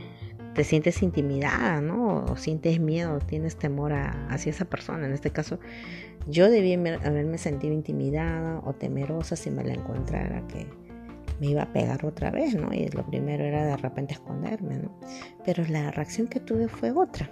te 0.55 0.65
sientes 0.65 1.03
intimidada, 1.03 1.81
¿no? 1.81 2.25
O 2.25 2.37
sientes 2.37 2.81
miedo, 2.81 3.19
tienes 3.21 3.57
temor 3.57 3.93
hacia 3.93 4.51
esa 4.51 4.65
persona. 4.65 5.07
En 5.07 5.13
este 5.13 5.31
caso, 5.31 5.61
yo 6.27 6.51
debí 6.51 6.75
haberme 6.75 7.39
sentido 7.39 7.73
intimidada 7.73 8.61
o 8.65 8.73
temerosa 8.73 9.37
si 9.37 9.51
me 9.51 9.65
la 9.65 9.75
encontrara 9.75 10.47
que 10.49 10.67
me 11.41 11.49
iba 11.49 11.63
a 11.63 11.73
pegar 11.73 12.05
otra 12.05 12.31
vez, 12.31 12.55
¿no? 12.55 12.73
Y 12.73 12.89
lo 12.89 13.05
primero 13.07 13.43
era 13.45 13.65
de 13.65 13.77
repente 13.77 14.15
esconderme, 14.15 14.79
¿no? 14.79 14.93
Pero 15.45 15.65
la 15.65 15.91
reacción 15.91 16.29
que 16.29 16.39
tuve 16.39 16.69
fue 16.69 16.93
otra, 16.93 17.31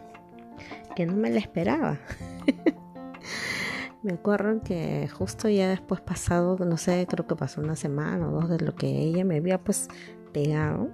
que 0.96 1.06
no 1.06 1.14
me 1.14 1.30
la 1.30 1.38
esperaba. 1.38 1.98
me 4.02 4.14
acuerdo 4.14 4.62
que 4.62 5.08
justo 5.08 5.48
ya 5.48 5.68
después 5.68 6.00
pasado, 6.00 6.56
no 6.58 6.76
sé, 6.78 7.06
creo 7.08 7.26
que 7.26 7.36
pasó 7.36 7.60
una 7.60 7.76
semana 7.76 8.28
o 8.28 8.32
dos 8.32 8.48
de 8.48 8.60
lo 8.60 8.74
que 8.74 8.86
ella 8.86 9.24
me 9.24 9.36
había 9.36 9.58
pues 9.58 9.88
pegado 10.32 10.88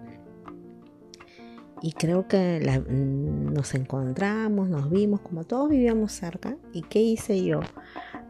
y 1.85 1.93
creo 1.93 2.27
que 2.27 2.61
nos 2.91 3.75
encontramos, 3.75 4.71
nos 4.71 4.91
vimos, 4.91 5.21
como 5.21 5.45
todos 5.45 5.69
vivíamos 5.69 6.13
cerca. 6.13 6.57
¿Y 6.73 6.81
qué 6.81 7.01
hice 7.01 7.45
yo? 7.45 7.61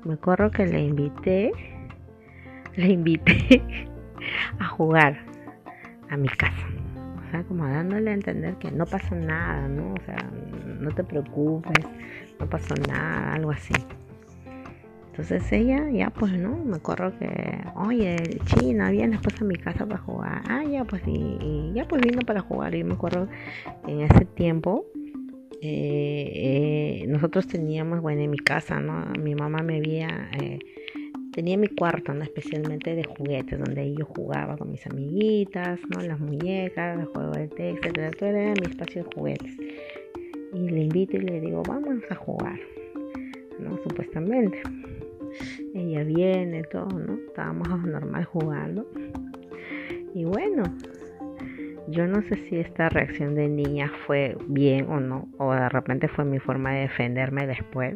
Me 0.02 0.14
acuerdo 0.14 0.50
que 0.50 0.66
le 0.66 0.82
invité, 0.82 1.52
le 2.76 2.88
invité 2.88 3.62
a 4.58 4.66
jugar 4.66 5.18
a 6.10 6.16
mi 6.16 6.28
casa. 6.28 6.66
O 7.26 7.30
sea, 7.30 7.42
como 7.44 7.66
dándole 7.66 8.10
a 8.10 8.14
entender 8.14 8.56
que 8.56 8.70
no 8.70 8.86
pasa 8.86 9.14
nada, 9.14 9.68
¿no? 9.68 9.94
O 9.94 10.04
sea, 10.04 10.30
no 10.80 10.90
te 10.90 11.02
preocupes, 11.04 11.86
no 12.38 12.48
pasó 12.48 12.74
nada, 12.88 13.34
algo 13.34 13.50
así. 13.50 13.74
Entonces 15.16 15.52
ella, 15.52 15.88
ya 15.90 16.10
pues, 16.10 16.32
¿no? 16.32 16.56
Me 16.56 16.76
acuerdo 16.76 17.16
que, 17.20 17.28
oye, 17.76 18.16
China, 18.46 18.90
viene 18.90 19.12
después 19.12 19.40
a 19.40 19.44
mi 19.44 19.54
casa 19.54 19.86
para 19.86 20.00
jugar. 20.00 20.42
Ah, 20.48 20.64
ya 20.64 20.84
pues, 20.84 21.02
y, 21.06 21.70
ya 21.72 21.86
pues 21.86 22.02
vino 22.02 22.22
para 22.22 22.40
jugar. 22.40 22.74
Y 22.74 22.82
me 22.82 22.94
acuerdo 22.94 23.28
en 23.86 24.00
ese 24.00 24.24
tiempo, 24.24 24.84
eh, 25.62 26.32
eh, 26.34 27.06
nosotros 27.06 27.46
teníamos, 27.46 28.00
bueno, 28.00 28.22
en 28.22 28.30
mi 28.32 28.38
casa, 28.38 28.80
¿no? 28.80 29.06
Mi 29.20 29.36
mamá 29.36 29.62
me 29.62 29.76
había, 29.76 30.30
eh, 30.32 30.58
tenía 31.34 31.56
mi 31.56 31.68
cuarto, 31.68 32.14
¿no? 32.14 32.22
Especialmente 32.22 32.94
de 32.94 33.04
juguetes, 33.04 33.58
donde 33.58 33.94
yo 33.94 34.04
jugaba 34.06 34.56
con 34.56 34.70
mis 34.70 34.86
amiguitas, 34.86 35.80
¿no? 35.94 36.00
Las 36.02 36.20
muñecas, 36.20 36.98
el 36.98 37.06
juego 37.06 37.32
de 37.32 37.48
texto, 37.48 37.88
etcétera. 37.88 38.10
Todo 38.12 38.28
era 38.28 38.52
mi 38.52 38.70
espacio 38.70 39.04
de 39.04 39.10
juguetes. 39.14 39.56
Y 40.52 40.68
le 40.68 40.82
invito 40.82 41.16
y 41.16 41.20
le 41.20 41.40
digo, 41.40 41.62
vamos 41.66 42.02
a 42.10 42.14
jugar, 42.14 42.58
¿no? 43.58 43.76
Supuestamente 43.82 44.62
ella 45.74 46.04
viene, 46.04 46.62
todo, 46.64 46.98
¿no? 46.98 47.14
Estábamos 47.26 47.68
normal 47.86 48.24
jugando. 48.24 48.86
Y 50.14 50.24
bueno, 50.24 50.62
yo 51.88 52.06
no 52.06 52.22
sé 52.22 52.36
si 52.48 52.56
esta 52.56 52.88
reacción 52.88 53.34
de 53.34 53.48
niña 53.48 53.90
fue 54.06 54.36
bien 54.46 54.86
o 54.88 55.00
no, 55.00 55.28
o 55.38 55.52
de 55.52 55.68
repente 55.68 56.08
fue 56.08 56.24
mi 56.24 56.38
forma 56.38 56.72
de 56.72 56.82
defenderme 56.82 57.46
después, 57.46 57.94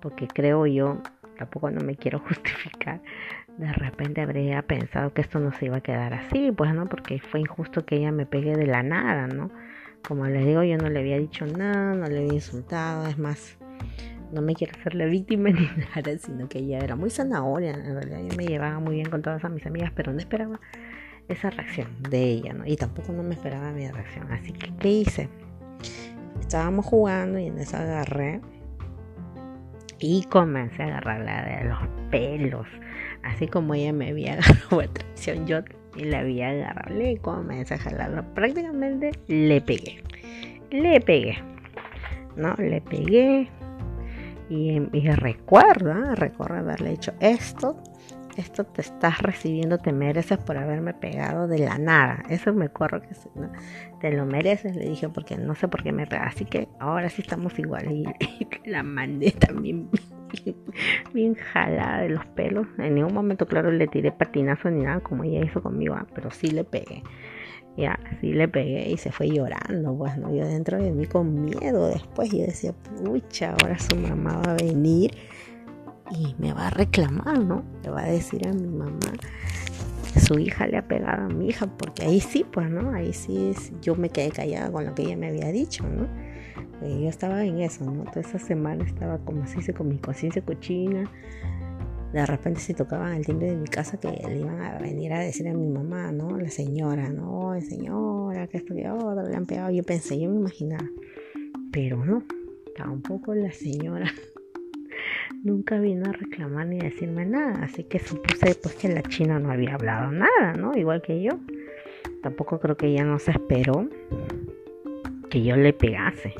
porque 0.00 0.26
creo 0.26 0.66
yo, 0.66 1.00
tampoco 1.36 1.70
no 1.70 1.80
me 1.84 1.96
quiero 1.96 2.18
justificar, 2.28 3.00
de 3.58 3.72
repente 3.72 4.20
habría 4.20 4.62
pensado 4.62 5.12
que 5.12 5.20
esto 5.20 5.38
no 5.38 5.52
se 5.52 5.66
iba 5.66 5.76
a 5.76 5.80
quedar 5.80 6.14
así, 6.14 6.52
pues 6.52 6.74
no, 6.74 6.86
porque 6.86 7.20
fue 7.20 7.40
injusto 7.40 7.84
que 7.84 7.96
ella 7.96 8.12
me 8.12 8.26
pegue 8.26 8.56
de 8.56 8.66
la 8.66 8.82
nada, 8.82 9.26
¿no? 9.26 9.50
Como 10.06 10.26
les 10.26 10.44
digo, 10.44 10.62
yo 10.62 10.76
no 10.76 10.88
le 10.88 11.00
había 11.00 11.18
dicho 11.18 11.46
nada, 11.46 11.94
no 11.94 12.06
le 12.06 12.18
había 12.18 12.34
insultado, 12.34 13.06
es 13.06 13.18
más, 13.18 13.56
no 14.32 14.42
me 14.42 14.54
quiero 14.54 14.74
hacer 14.78 14.94
la 14.94 15.06
víctima 15.06 15.50
ni 15.50 15.68
nada, 15.94 16.18
sino 16.18 16.48
que 16.48 16.58
ella 16.58 16.78
era 16.78 16.96
muy 16.96 17.10
zanahoria, 17.10 17.70
en 17.70 17.94
realidad 17.94 18.20
yo 18.28 18.36
me 18.36 18.46
llevaba 18.46 18.80
muy 18.80 18.96
bien 18.96 19.10
con 19.10 19.22
todas 19.22 19.42
mis 19.50 19.64
amigas, 19.66 19.92
pero 19.94 20.12
no 20.12 20.18
esperaba 20.18 20.60
esa 21.28 21.50
reacción 21.50 21.88
de 22.10 22.22
ella, 22.22 22.52
¿no? 22.52 22.66
Y 22.66 22.76
tampoco 22.76 23.12
no 23.12 23.22
me 23.22 23.34
esperaba 23.34 23.70
mi 23.70 23.88
reacción, 23.88 24.30
así 24.32 24.52
que 24.52 24.74
¿qué 24.76 24.88
hice? 24.90 25.28
Estábamos 26.40 26.84
jugando 26.84 27.38
y 27.38 27.46
en 27.46 27.58
eso 27.58 27.76
agarré 27.76 28.40
y 29.98 30.24
comencé 30.24 30.82
a 30.82 30.86
agarrarla 30.86 31.44
de 31.44 31.64
los 31.68 31.78
pelos, 32.10 32.66
así 33.22 33.46
como 33.46 33.74
ella 33.74 33.92
me 33.92 34.10
había 34.10 34.34
agarrado 34.38 34.80
a 34.80 34.86
traición, 34.88 35.46
yo 35.46 35.60
la 35.96 36.20
había 36.20 36.50
agarrado, 36.50 36.94
le 36.94 37.18
comencé 37.18 37.74
a 37.74 37.78
jalarlo, 37.78 38.24
prácticamente 38.34 39.12
le 39.28 39.60
pegué, 39.60 40.02
le 40.70 41.00
pegué, 41.00 41.38
¿no? 42.36 42.54
Le 42.58 42.80
pegué, 42.80 43.48
y, 44.50 44.78
recuerda, 45.10 46.14
recuerda 46.14 46.58
haberle 46.58 46.90
dicho 46.90 47.12
esto, 47.20 47.76
esto 48.36 48.64
te 48.64 48.80
estás 48.80 49.20
recibiendo, 49.20 49.78
te 49.78 49.92
mereces 49.92 50.38
por 50.38 50.56
haberme 50.56 50.94
pegado 50.94 51.46
de 51.46 51.58
la 51.58 51.78
nada. 51.78 52.22
Eso 52.28 52.52
me 52.52 52.66
acuerdo 52.66 53.00
que 53.00 53.08
te 54.00 54.12
lo 54.12 54.26
mereces, 54.26 54.76
le 54.76 54.88
dije, 54.88 55.08
porque 55.08 55.36
no 55.36 55.54
sé 55.54 55.68
por 55.68 55.82
qué 55.82 55.92
me 55.92 56.06
pega. 56.06 56.24
Así 56.24 56.44
que 56.44 56.68
ahora 56.78 57.08
sí 57.08 57.22
estamos 57.22 57.58
igual. 57.58 57.90
Y, 57.90 58.04
la 58.68 58.82
mandé 58.82 59.30
también 59.32 59.88
bien, 61.14 61.34
jalada 61.34 62.02
de 62.02 62.10
los 62.10 62.26
pelos. 62.26 62.66
En 62.78 62.96
ningún 62.96 63.14
momento, 63.14 63.46
claro, 63.46 63.70
le 63.70 63.86
tiré 63.86 64.12
patinazo 64.12 64.70
ni 64.70 64.82
nada 64.82 65.00
como 65.00 65.24
ella 65.24 65.44
hizo 65.44 65.62
conmigo, 65.62 65.94
ah, 65.94 66.06
pero 66.14 66.30
sí 66.30 66.48
le 66.48 66.64
pegué. 66.64 67.02
Ya, 67.76 67.98
así 68.08 68.32
le 68.32 68.46
pegué 68.46 68.88
y 68.88 68.96
se 68.96 69.10
fue 69.10 69.28
llorando, 69.28 69.96
pues, 69.96 70.16
¿no? 70.16 70.32
Yo 70.32 70.46
dentro 70.46 70.80
de 70.80 70.92
mí 70.92 71.06
con 71.06 71.44
miedo 71.44 71.88
después, 71.88 72.30
yo 72.30 72.38
decía, 72.38 72.72
pucha, 73.04 73.50
ahora 73.50 73.76
su 73.78 73.96
mamá 73.96 74.40
va 74.46 74.52
a 74.52 74.56
venir 74.56 75.10
y 76.10 76.34
me 76.38 76.52
va 76.52 76.68
a 76.68 76.70
reclamar, 76.70 77.38
¿no? 77.38 77.64
Le 77.82 77.90
va 77.90 78.02
a 78.02 78.10
decir 78.10 78.46
a 78.46 78.52
mi 78.52 78.68
mamá 78.68 79.12
que 80.12 80.20
su 80.20 80.38
hija 80.38 80.66
le 80.66 80.76
ha 80.76 80.86
pegado 80.86 81.24
a 81.24 81.28
mi 81.28 81.48
hija, 81.48 81.66
porque 81.66 82.04
ahí 82.04 82.20
sí, 82.20 82.44
pues, 82.50 82.70
¿no? 82.70 82.92
Ahí 82.92 83.12
sí 83.12 83.52
yo 83.82 83.96
me 83.96 84.10
quedé 84.10 84.30
callada 84.30 84.70
con 84.70 84.84
lo 84.84 84.94
que 84.94 85.02
ella 85.02 85.16
me 85.16 85.28
había 85.28 85.50
dicho, 85.50 85.84
¿no? 85.88 86.06
Eh, 86.82 87.00
yo 87.02 87.08
estaba 87.08 87.44
en 87.44 87.60
eso, 87.60 87.84
¿no? 87.84 88.04
Toda 88.04 88.20
esa 88.20 88.38
semana 88.38 88.84
estaba 88.84 89.18
como 89.18 89.42
así, 89.42 89.72
con 89.72 89.88
mi 89.88 89.98
conciencia 89.98 90.42
cochina, 90.42 91.10
de 92.12 92.26
repente 92.26 92.60
se 92.60 92.74
tocaban 92.74 93.14
el 93.14 93.26
timbre 93.26 93.50
de 93.50 93.56
mi 93.56 93.66
casa 93.66 93.98
que 93.98 94.08
le 94.08 94.38
iban 94.38 94.60
a 94.60 94.78
venir 94.78 95.12
a 95.12 95.18
decir 95.18 95.48
a 95.48 95.52
mi 95.52 95.66
mamá, 95.66 96.12
¿no? 96.12 96.36
La 96.38 96.48
señora, 96.48 97.08
¿no? 97.08 97.60
señora, 97.60 98.46
que 98.46 98.58
esto 98.58 98.72
que 98.72 98.88
otro, 98.88 99.26
le 99.28 99.34
han 99.34 99.46
pegado. 99.46 99.70
Yo 99.70 99.82
pensé, 99.82 100.20
yo 100.20 100.30
me 100.30 100.36
imaginaba. 100.36 100.88
Pero 101.72 102.04
no, 102.04 102.22
tampoco 102.76 103.34
la 103.34 103.50
señora 103.50 104.06
nunca 105.42 105.78
vino 105.78 106.08
a 106.08 106.12
reclamar 106.12 106.66
ni 106.66 106.80
a 106.80 106.84
decirme 106.84 107.26
nada. 107.26 107.64
Así 107.64 107.84
que 107.84 107.98
supuse 107.98 108.54
pues 108.54 108.74
que 108.74 108.88
la 108.88 109.02
china 109.02 109.38
no 109.38 109.50
había 109.50 109.74
hablado 109.74 110.10
nada, 110.10 110.54
¿no? 110.56 110.76
Igual 110.76 111.02
que 111.02 111.22
yo. 111.22 111.32
Tampoco 112.22 112.60
creo 112.60 112.76
que 112.76 112.86
ella 112.86 113.04
no 113.04 113.18
se 113.18 113.32
esperó 113.32 113.88
que 115.30 115.42
yo 115.42 115.56
le 115.56 115.72
pegase. 115.72 116.34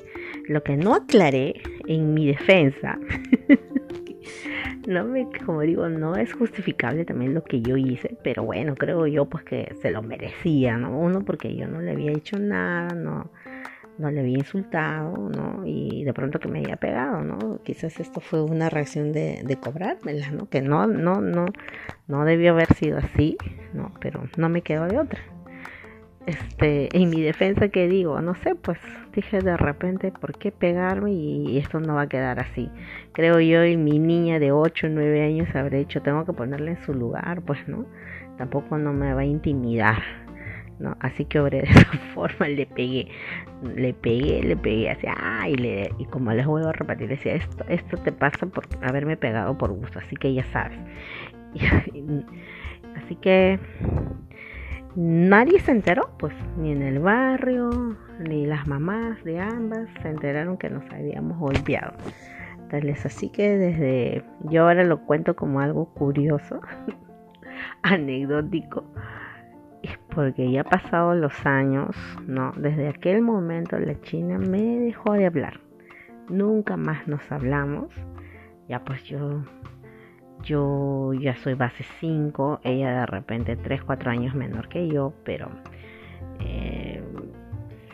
Lo 0.49 0.63
que 0.63 0.77
no 0.77 0.95
aclaré 0.95 1.55
en 1.87 2.15
mi 2.15 2.27
defensa 2.27 2.99
no 4.87 5.05
me, 5.05 5.29
como 5.45 5.63
digo, 5.63 5.89
no 5.89 6.17
es 6.17 6.33
justificable 6.33 7.05
también 7.05 7.35
lo 7.35 7.45
que 7.45 7.61
yo 7.61 7.77
hice, 7.77 8.17
pero 8.23 8.45
bueno, 8.45 8.75
creo 8.75 9.07
yo 9.07 9.27
pues 9.27 9.45
que 9.45 9.75
se 9.81 9.91
lo 9.91 10.03
merecía, 10.03 10.77
¿no? 10.77 10.99
Uno 10.99 11.25
porque 11.25 11.55
yo 11.55 11.67
no 11.67 11.81
le 11.81 11.93
había 11.93 12.13
hecho 12.13 12.39
nada, 12.39 12.95
no, 12.95 13.31
no 13.99 14.11
le 14.11 14.21
había 14.21 14.39
insultado, 14.39 15.17
¿no? 15.29 15.63
Y 15.65 16.05
de 16.05 16.13
pronto 16.13 16.41
que 16.41 16.49
me 16.49 16.61
había 16.61 16.77
pegado, 16.77 17.23
¿no? 17.23 17.61
Quizás 17.63 18.01
esto 18.01 18.21
fue 18.21 18.43
una 18.43 18.69
reacción 18.71 19.13
de, 19.13 19.43
de 19.45 19.57
cobrármela, 19.57 20.31
¿no? 20.31 20.49
Que 20.49 20.63
no, 20.63 20.87
no, 20.87 21.21
no, 21.21 21.47
no 22.09 22.25
debió 22.25 22.53
haber 22.53 22.73
sido 22.75 22.99
así, 22.99 23.37
¿no? 23.73 23.93
Pero 24.01 24.25
no 24.37 24.49
me 24.49 24.63
quedo 24.63 24.87
de 24.87 24.99
otra 24.99 25.21
este, 26.27 26.97
en 26.97 27.11
mi 27.11 27.21
defensa 27.21 27.69
que 27.69 27.89
digo, 27.89 28.21
no 28.21 28.35
sé, 28.37 28.55
pues 28.55 28.79
dije 29.15 29.41
de 29.41 29.57
repente, 29.57 30.11
¿por 30.11 30.37
qué 30.39 30.53
pegarme? 30.53 31.13
Y 31.13 31.59
esto 31.59 31.81
no 31.81 31.95
va 31.95 32.03
a 32.03 32.09
quedar 32.09 32.41
así. 32.41 32.71
Creo 33.13 33.41
yo, 33.41 33.65
y 33.65 33.77
mi 33.77 33.99
niña 33.99 34.39
de 34.39 34.53
8 34.53 34.87
o 34.87 34.91
9 34.91 35.23
años 35.23 35.55
habré 35.55 35.79
dicho, 35.79 36.03
tengo 36.03 36.25
que 36.25 36.33
ponerle 36.33 36.73
en 36.73 36.83
su 36.85 36.95
lugar, 36.95 37.43
pues, 37.43 37.67
¿no? 37.69 37.85
Tampoco 38.39 38.79
no 38.79 38.93
me 38.93 39.13
va 39.15 39.21
a 39.21 39.25
intimidar, 39.25 40.03
¿no? 40.79 40.97
Así 41.01 41.25
que 41.25 41.41
obré 41.41 41.63
de 41.63 41.69
esa 41.71 41.85
forma, 42.15 42.49
le 42.49 42.67
pegué, 42.67 43.09
le 43.75 43.95
pegué, 43.95 44.43
le 44.43 44.57
pegué, 44.57 44.91
así, 44.91 45.07
ah, 45.09 45.49
y, 45.49 45.57
le, 45.57 45.91
y 45.99 46.05
como 46.07 46.33
les 46.33 46.47
vuelvo 46.47 46.69
a 46.69 46.73
repetir, 46.73 47.09
decía, 47.09 47.35
esto, 47.35 47.65
esto 47.69 47.97
te 47.99 48.13
pasa 48.13 48.47
por 48.47 48.65
haberme 48.83 49.17
pegado 49.17 49.57
por 49.57 49.73
gusto, 49.73 49.99
así 49.99 50.17
que 50.17 50.35
ya 50.35 50.45
sabes. 50.45 50.79
así 52.97 53.17
que 53.17 53.59
Nadie 54.97 55.59
se 55.59 55.73
enteró, 55.73 56.09
pues, 56.21 56.33
ni 56.57 56.71
en 56.71 56.83
el 56.83 57.01
barrio, 57.01 57.97
ni 58.21 58.47
las 58.47 58.69
mamás 58.69 59.25
de 59.25 59.41
ambas 59.41 59.89
se 60.01 60.09
enteraron 60.09 60.57
que 60.57 60.71
nos 60.71 60.89
habíamos 60.93 61.37
golpeado. 61.37 61.95
Así 63.05 63.29
que 63.29 63.57
desde 63.57 64.25
yo 64.51 64.63
ahora 64.63 64.85
lo 64.85 65.01
cuento 65.05 65.37
como 65.37 65.61
algo 65.61 65.87
curioso, 65.95 66.61
anecdótico, 67.83 68.85
porque 70.15 70.51
ya 70.51 70.65
pasado 70.65 71.15
los 71.15 71.47
años, 71.47 71.97
¿no? 72.27 72.53
Desde 72.57 72.89
aquel 72.89 73.23
momento 73.23 73.79
la 73.79 74.01
China 74.01 74.39
me 74.39 74.79
dejó 74.79 75.13
de 75.15 75.27
hablar. 75.27 75.61
Nunca 76.29 76.77
más 76.77 77.07
nos 77.07 77.31
hablamos. 77.31 77.89
Ya 78.69 78.85
pues 78.85 79.05
yo 79.05 79.43
yo 80.43 81.13
ya 81.15 81.37
soy 81.37 81.55
base 81.55 81.85
5, 82.01 82.61
ella 82.65 83.01
de 83.01 83.07
repente 83.07 83.57
3, 83.57 83.83
4 83.83 84.11
años 84.11 84.35
menor 84.35 84.69
que 84.69 84.89
yo, 84.89 85.13
pero 85.25 85.49
eh, 86.41 87.03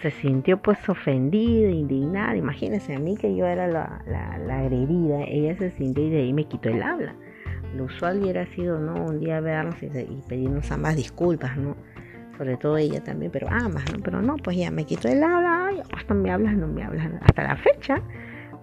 se 0.03 0.11
sintió 0.11 0.61
pues 0.61 0.89
ofendida, 0.89 1.71
indignada. 1.71 2.37
Imagínense 2.37 2.95
a 2.95 2.99
mí 2.99 3.17
que 3.17 3.35
yo 3.37 3.47
era 3.47 3.67
la, 3.69 4.03
la, 4.07 4.59
agredida, 4.59 5.23
ella 5.25 5.57
se 5.57 5.71
sintió 5.73 6.05
y 6.05 6.11
de 6.11 6.19
ahí 6.19 6.33
me 6.33 6.45
quitó 6.45 6.71
el 6.71 6.83
habla. 6.83 7.15
Lo 7.77 7.85
usual 7.85 8.21
hubiera 8.21 8.47
sido, 8.47 8.81
¿no? 8.81 9.05
Un 9.05 9.21
día 9.21 9.41
vernos 9.41 9.81
y 9.83 9.89
pedirnos 10.29 10.71
ambas 10.73 10.97
disculpas, 10.97 11.57
¿no? 11.57 11.77
Sobre 12.41 12.57
todo 12.57 12.79
ella 12.79 13.05
también, 13.05 13.31
pero 13.31 13.49
ambas, 13.51 13.85
¿no? 13.93 14.03
Pero 14.03 14.23
no, 14.23 14.37
pues 14.37 14.57
ya 14.57 14.71
me 14.71 14.87
quitó 14.87 15.09
el 15.09 15.23
habla, 15.23 15.73
no 16.09 16.15
me 16.15 16.31
hablas, 16.31 16.57
no 16.57 16.69
me 16.69 16.83
hablas. 16.83 17.11
Hasta 17.21 17.43
la 17.43 17.57
fecha, 17.57 18.01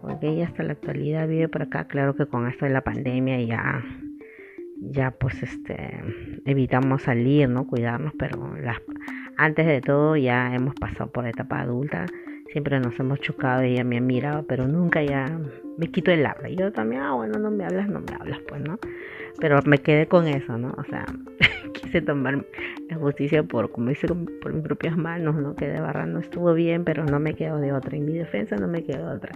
porque 0.02 0.30
ella 0.30 0.48
hasta 0.48 0.64
la 0.64 0.72
actualidad 0.72 1.28
vive 1.28 1.48
por 1.48 1.62
acá, 1.62 1.86
claro 1.86 2.16
que 2.16 2.26
con 2.26 2.48
esto 2.48 2.66
de 2.66 2.72
la 2.72 2.82
pandemia 2.82 3.40
ya 3.42 3.84
ya 4.82 5.12
pues 5.12 5.44
este 5.44 6.02
evitamos 6.46 7.04
salir, 7.04 7.50
¿no? 7.50 7.68
Cuidarnos, 7.68 8.14
pero 8.18 8.58
las 8.58 8.78
antes 9.38 9.68
de 9.68 9.80
todo 9.82 10.16
ya 10.16 10.56
hemos 10.56 10.74
pasado 10.74 11.12
por 11.12 11.26
la 11.26 11.30
etapa 11.30 11.60
adulta, 11.60 12.08
siempre 12.52 12.80
nos 12.80 13.00
hemos 13.00 13.20
chocado, 13.20 13.62
ella 13.62 13.84
me 13.84 13.98
ha 13.98 14.02
mirado, 14.02 14.44
pero 14.48 14.68
nunca 14.68 15.04
ya 15.04 15.40
me 15.78 15.92
quito 15.92 16.10
el 16.10 16.26
habla. 16.26 16.50
Yo 16.50 16.72
también, 16.72 17.04
ah, 17.04 17.14
bueno, 17.14 17.38
no 17.38 17.52
me 17.52 17.64
hablas, 17.64 17.88
no 17.88 18.00
me 18.00 18.16
hablas, 18.20 18.40
pues, 18.48 18.60
¿no? 18.62 18.80
Pero 19.40 19.60
me 19.68 19.78
quedé 19.78 20.08
con 20.08 20.28
eso, 20.28 20.58
¿no? 20.58 20.74
O 20.76 20.84
sea, 20.86 21.06
quise 21.88 22.01
tomar 22.01 22.46
la 22.89 22.98
justicia 22.98 23.44
por, 23.44 23.72
como 23.72 23.89
dice, 23.89 24.08
por 24.08 24.53
mis 24.53 24.63
propias 24.63 24.98
manos, 24.98 25.36
¿no? 25.36 25.56
Que 25.56 25.67
de 25.67 25.79
barra 25.79 26.06
no 26.06 26.20
estuvo 26.20 26.53
bien, 26.53 26.84
pero 26.84 27.06
no 27.06 27.20
me 27.20 27.34
quedo 27.34 27.58
de 27.60 27.72
otra. 27.72 27.96
En 27.96 28.06
mi 28.06 28.13
defensa 28.13 28.58
no 28.58 28.67
me 28.67 28.84
quedo 28.84 29.10
de 29.10 29.15
otra. 29.15 29.32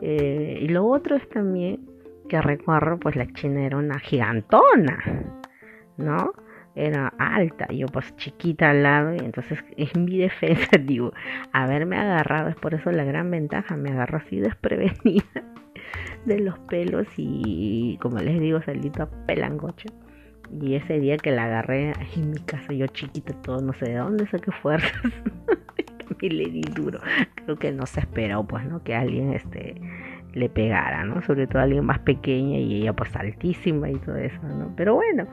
Eh, 0.00 0.60
y 0.62 0.68
lo 0.68 0.86
otro 0.86 1.16
es 1.16 1.28
también 1.28 1.80
que 2.28 2.40
recuerdo, 2.40 2.98
pues 2.98 3.16
la 3.16 3.26
China 3.32 3.64
era 3.64 3.78
una 3.78 3.98
gigantona, 3.98 4.98
¿no? 5.96 6.32
Era 6.76 7.08
alta, 7.18 7.66
yo 7.72 7.86
pues 7.86 8.14
chiquita 8.16 8.70
al 8.70 8.84
lado, 8.84 9.14
y 9.14 9.18
entonces 9.18 9.58
en 9.76 10.04
mi 10.04 10.18
defensa 10.18 10.68
digo, 10.80 11.12
haberme 11.52 11.96
agarrado, 11.96 12.50
es 12.50 12.56
por 12.56 12.74
eso 12.74 12.92
la 12.92 13.02
gran 13.02 13.30
ventaja, 13.30 13.76
me 13.76 13.90
agarró 13.90 14.18
así 14.18 14.38
desprevenida 14.38 15.24
de 16.26 16.38
los 16.38 16.56
pelos 16.60 17.08
y 17.16 17.98
como 18.00 18.18
les 18.18 18.38
digo, 18.38 18.62
salí 18.62 18.92
a 19.00 19.06
pelangocho. 19.26 19.88
Y 20.60 20.74
ese 20.74 20.98
día 20.98 21.16
que 21.16 21.30
la 21.30 21.44
agarré 21.44 21.92
en 22.16 22.30
mi 22.30 22.38
casa, 22.38 22.72
yo 22.72 22.86
chiquita, 22.86 23.34
todo, 23.42 23.60
no 23.60 23.72
sé 23.74 23.86
de 23.86 23.96
dónde 23.96 24.26
saqué 24.28 24.50
fuerzas. 24.52 24.92
y 26.20 26.30
le 26.30 26.50
di 26.50 26.62
duro. 26.62 27.00
Creo 27.44 27.58
que 27.58 27.72
no 27.72 27.86
se 27.86 28.00
esperó, 28.00 28.44
pues, 28.44 28.64
¿no? 28.64 28.82
Que 28.82 28.94
alguien, 28.94 29.32
este, 29.34 29.80
le 30.34 30.48
pegara, 30.48 31.04
¿no? 31.04 31.22
Sobre 31.22 31.46
todo 31.46 31.62
alguien 31.62 31.84
más 31.84 31.98
pequeña 32.00 32.58
y 32.58 32.82
ella 32.82 32.92
pues 32.92 33.14
altísima 33.16 33.90
y 33.90 33.96
todo 33.96 34.16
eso, 34.16 34.42
¿no? 34.42 34.72
Pero 34.76 34.94
bueno, 34.94 35.26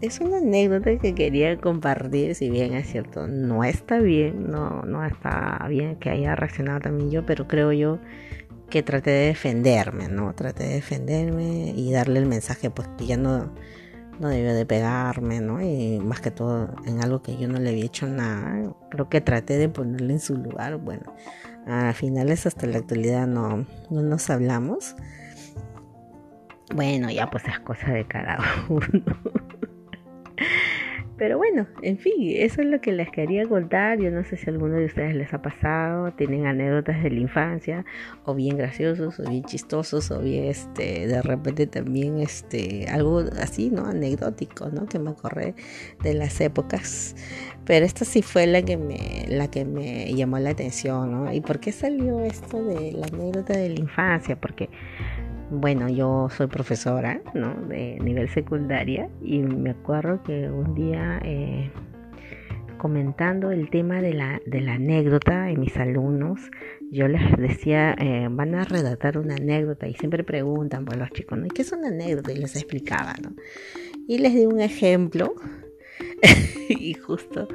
es 0.00 0.20
una 0.20 0.38
anécdota 0.38 0.96
que 0.98 1.14
quería 1.14 1.56
compartir, 1.58 2.34
si 2.34 2.50
bien 2.50 2.74
es 2.74 2.88
cierto, 2.88 3.26
no 3.26 3.64
está 3.64 3.98
bien, 3.98 4.50
no, 4.50 4.82
no 4.82 5.04
está 5.04 5.66
bien 5.68 5.96
que 5.96 6.10
haya 6.10 6.34
reaccionado 6.36 6.80
también 6.80 7.10
yo, 7.10 7.26
pero 7.26 7.46
creo 7.46 7.72
yo 7.72 7.98
que 8.70 8.82
traté 8.82 9.10
de 9.10 9.26
defenderme, 9.26 10.08
¿no? 10.08 10.34
Traté 10.34 10.64
de 10.64 10.74
defenderme 10.74 11.72
y 11.76 11.92
darle 11.92 12.18
el 12.18 12.26
mensaje 12.26 12.70
pues 12.70 12.88
que 12.98 13.06
ya 13.06 13.16
no, 13.16 13.52
no 14.20 14.28
debió 14.28 14.54
de 14.54 14.66
pegarme, 14.66 15.40
¿no? 15.40 15.60
Y 15.60 16.00
más 16.00 16.20
que 16.20 16.30
todo 16.30 16.74
en 16.86 17.02
algo 17.02 17.22
que 17.22 17.36
yo 17.36 17.48
no 17.48 17.58
le 17.58 17.70
había 17.70 17.84
hecho 17.84 18.06
nada, 18.06 18.72
creo 18.90 19.08
que 19.08 19.20
traté 19.20 19.58
de 19.58 19.68
ponerle 19.68 20.14
en 20.14 20.20
su 20.20 20.36
lugar, 20.36 20.76
bueno 20.76 21.14
a 21.66 21.92
finales 21.94 22.46
hasta 22.46 22.66
la 22.66 22.78
actualidad 22.78 23.26
no, 23.26 23.66
no 23.90 24.02
nos 24.02 24.30
hablamos. 24.30 24.94
Bueno, 26.74 27.10
ya 27.10 27.30
pues 27.30 27.44
es 27.46 27.58
cosa 27.60 27.92
de 27.92 28.06
cada 28.06 28.38
uno. 28.68 29.04
Pero 31.16 31.38
bueno, 31.38 31.68
en 31.82 31.98
fin, 31.98 32.14
eso 32.18 32.60
es 32.60 32.66
lo 32.66 32.80
que 32.80 32.90
les 32.90 33.08
quería 33.10 33.46
contar. 33.46 34.00
Yo 34.00 34.10
no 34.10 34.24
sé 34.24 34.36
si 34.36 34.50
alguno 34.50 34.76
de 34.76 34.86
ustedes 34.86 35.14
les 35.14 35.32
ha 35.32 35.40
pasado, 35.40 36.12
tienen 36.12 36.46
anécdotas 36.46 37.02
de 37.04 37.10
la 37.10 37.20
infancia, 37.20 37.84
o 38.24 38.34
bien 38.34 38.56
graciosos, 38.56 39.20
o 39.20 39.30
bien 39.30 39.44
chistosos, 39.44 40.10
o 40.10 40.20
bien 40.20 40.46
este, 40.46 41.06
de 41.06 41.22
repente 41.22 41.68
también 41.68 42.18
este, 42.18 42.88
algo 42.88 43.20
así, 43.40 43.70
¿no? 43.70 43.86
Anecdótico, 43.86 44.70
¿no? 44.70 44.86
Que 44.86 44.98
me 44.98 45.10
acordé 45.10 45.54
de 46.02 46.14
las 46.14 46.40
épocas. 46.40 47.14
Pero 47.64 47.86
esta 47.86 48.04
sí 48.04 48.20
fue 48.20 48.48
la 48.48 48.62
que 48.62 48.76
me, 48.76 49.26
la 49.28 49.48
que 49.48 49.64
me 49.64 50.12
llamó 50.14 50.38
la 50.40 50.50
atención, 50.50 51.12
¿no? 51.12 51.32
¿Y 51.32 51.40
por 51.40 51.60
qué 51.60 51.70
salió 51.70 52.20
esto 52.24 52.62
de 52.64 52.92
la 52.92 53.06
anécdota 53.06 53.56
de 53.56 53.68
la 53.68 53.78
infancia? 53.78 54.34
Porque 54.36 54.68
bueno, 55.50 55.88
yo 55.88 56.28
soy 56.30 56.46
profesora, 56.46 57.20
¿no? 57.34 57.54
De 57.68 57.98
nivel 58.00 58.28
secundaria 58.28 59.08
y 59.22 59.38
me 59.40 59.70
acuerdo 59.70 60.22
que 60.22 60.48
un 60.48 60.74
día 60.74 61.20
eh, 61.22 61.70
comentando 62.78 63.50
el 63.50 63.70
tema 63.70 64.02
de 64.02 64.14
la, 64.14 64.40
de 64.46 64.60
la 64.60 64.74
anécdota 64.74 65.50
en 65.50 65.60
mis 65.60 65.76
alumnos, 65.76 66.38
yo 66.90 67.08
les 67.08 67.36
decía, 67.38 67.94
eh, 67.98 68.28
van 68.30 68.54
a 68.54 68.64
redactar 68.64 69.18
una 69.18 69.36
anécdota 69.36 69.88
y 69.88 69.94
siempre 69.94 70.22
preguntan 70.22 70.84
por 70.84 70.96
pues, 70.96 70.98
los 70.98 71.10
chicos, 71.10 71.38
¿no? 71.38 71.46
¿Y 71.46 71.48
qué 71.48 71.62
es 71.62 71.72
una 71.72 71.88
anécdota? 71.88 72.32
Y 72.32 72.36
les 72.36 72.56
explicaba, 72.56 73.14
¿no? 73.22 73.32
Y 74.06 74.18
les 74.18 74.34
di 74.34 74.44
un 74.46 74.60
ejemplo 74.60 75.34
y 76.68 76.94
justo 76.94 77.48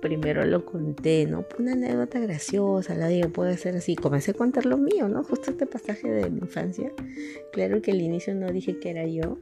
primero 0.00 0.44
lo 0.44 0.64
conté, 0.64 1.26
¿no? 1.26 1.46
Una 1.58 1.72
anécdota 1.72 2.18
graciosa, 2.18 2.94
la 2.94 3.08
digo, 3.08 3.28
puede 3.30 3.56
ser 3.56 3.76
así. 3.76 3.96
Comencé 3.96 4.32
a 4.32 4.34
contar 4.34 4.66
lo 4.66 4.76
mío, 4.76 5.08
¿no? 5.08 5.22
Justo 5.24 5.50
este 5.50 5.66
pasaje 5.66 6.10
de 6.10 6.28
mi 6.28 6.40
infancia. 6.40 6.92
Claro 7.52 7.80
que 7.80 7.92
al 7.92 8.00
inicio 8.00 8.34
no 8.34 8.50
dije 8.50 8.78
que 8.78 8.90
era 8.90 9.06
yo, 9.06 9.38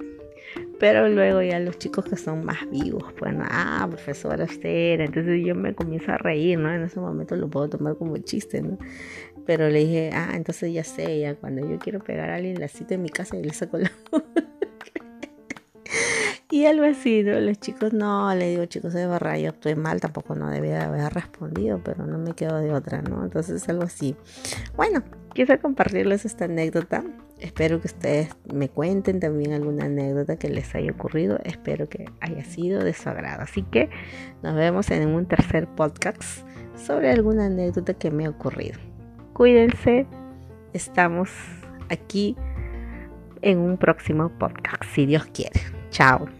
pero 0.78 1.08
luego 1.08 1.42
ya 1.42 1.58
los 1.60 1.78
chicos 1.78 2.04
que 2.04 2.16
son 2.16 2.44
más 2.44 2.68
vivos, 2.70 3.04
pues, 3.18 3.34
ah, 3.38 3.86
profesora 3.88 4.44
usted 4.44 5.00
Entonces 5.00 5.44
yo 5.44 5.54
me 5.54 5.74
comienzo 5.74 6.12
a 6.12 6.18
reír, 6.18 6.58
¿no? 6.58 6.72
En 6.72 6.82
ese 6.82 7.00
momento 7.00 7.36
lo 7.36 7.48
puedo 7.48 7.68
tomar 7.68 7.96
como 7.96 8.16
chiste, 8.18 8.60
¿no? 8.60 8.78
Pero 9.46 9.68
le 9.68 9.80
dije, 9.80 10.10
ah, 10.12 10.32
entonces 10.34 10.72
ya 10.72 10.84
sé, 10.84 11.20
ya 11.20 11.34
cuando 11.34 11.68
yo 11.68 11.78
quiero 11.78 12.00
pegar 12.00 12.30
a 12.30 12.36
alguien, 12.36 12.60
la 12.60 12.68
cita 12.68 12.94
en 12.94 13.02
mi 13.02 13.08
casa 13.08 13.36
y 13.36 13.42
le 13.42 13.52
saco 13.52 13.78
la 13.78 13.90
Y 16.50 16.66
algo 16.66 16.84
así, 16.84 17.22
¿no? 17.22 17.38
Los 17.38 17.60
chicos, 17.60 17.92
no, 17.92 18.34
le 18.34 18.50
digo, 18.50 18.64
chicos, 18.64 18.92
de 18.92 19.06
barra, 19.06 19.38
yo 19.38 19.50
estoy 19.50 19.76
mal, 19.76 20.00
tampoco 20.00 20.34
no 20.34 20.50
debía 20.50 20.86
haber 20.86 21.12
respondido, 21.12 21.80
pero 21.84 22.06
no 22.06 22.18
me 22.18 22.34
quedo 22.34 22.58
de 22.58 22.72
otra, 22.72 23.02
¿no? 23.02 23.22
Entonces, 23.22 23.68
algo 23.68 23.84
así. 23.84 24.16
Bueno, 24.74 25.04
quiero 25.32 25.60
compartirles 25.60 26.24
esta 26.24 26.46
anécdota. 26.46 27.04
Espero 27.38 27.80
que 27.80 27.86
ustedes 27.86 28.30
me 28.52 28.68
cuenten 28.68 29.20
también 29.20 29.52
alguna 29.52 29.84
anécdota 29.84 30.36
que 30.36 30.50
les 30.50 30.74
haya 30.74 30.90
ocurrido. 30.90 31.38
Espero 31.44 31.88
que 31.88 32.06
haya 32.20 32.44
sido 32.44 32.82
de 32.82 32.94
su 32.94 33.08
agrado. 33.08 33.42
Así 33.42 33.62
que 33.62 33.88
nos 34.42 34.56
vemos 34.56 34.90
en 34.90 35.08
un 35.08 35.26
tercer 35.26 35.68
podcast 35.68 36.44
sobre 36.74 37.10
alguna 37.10 37.46
anécdota 37.46 37.94
que 37.94 38.10
me 38.10 38.26
ha 38.26 38.30
ocurrido. 38.30 38.78
Cuídense, 39.34 40.06
estamos 40.72 41.30
aquí 41.88 42.36
en 43.40 43.58
un 43.58 43.78
próximo 43.78 44.30
podcast, 44.38 44.82
si 44.92 45.06
Dios 45.06 45.24
quiere. 45.26 45.60
Chao. 45.90 46.39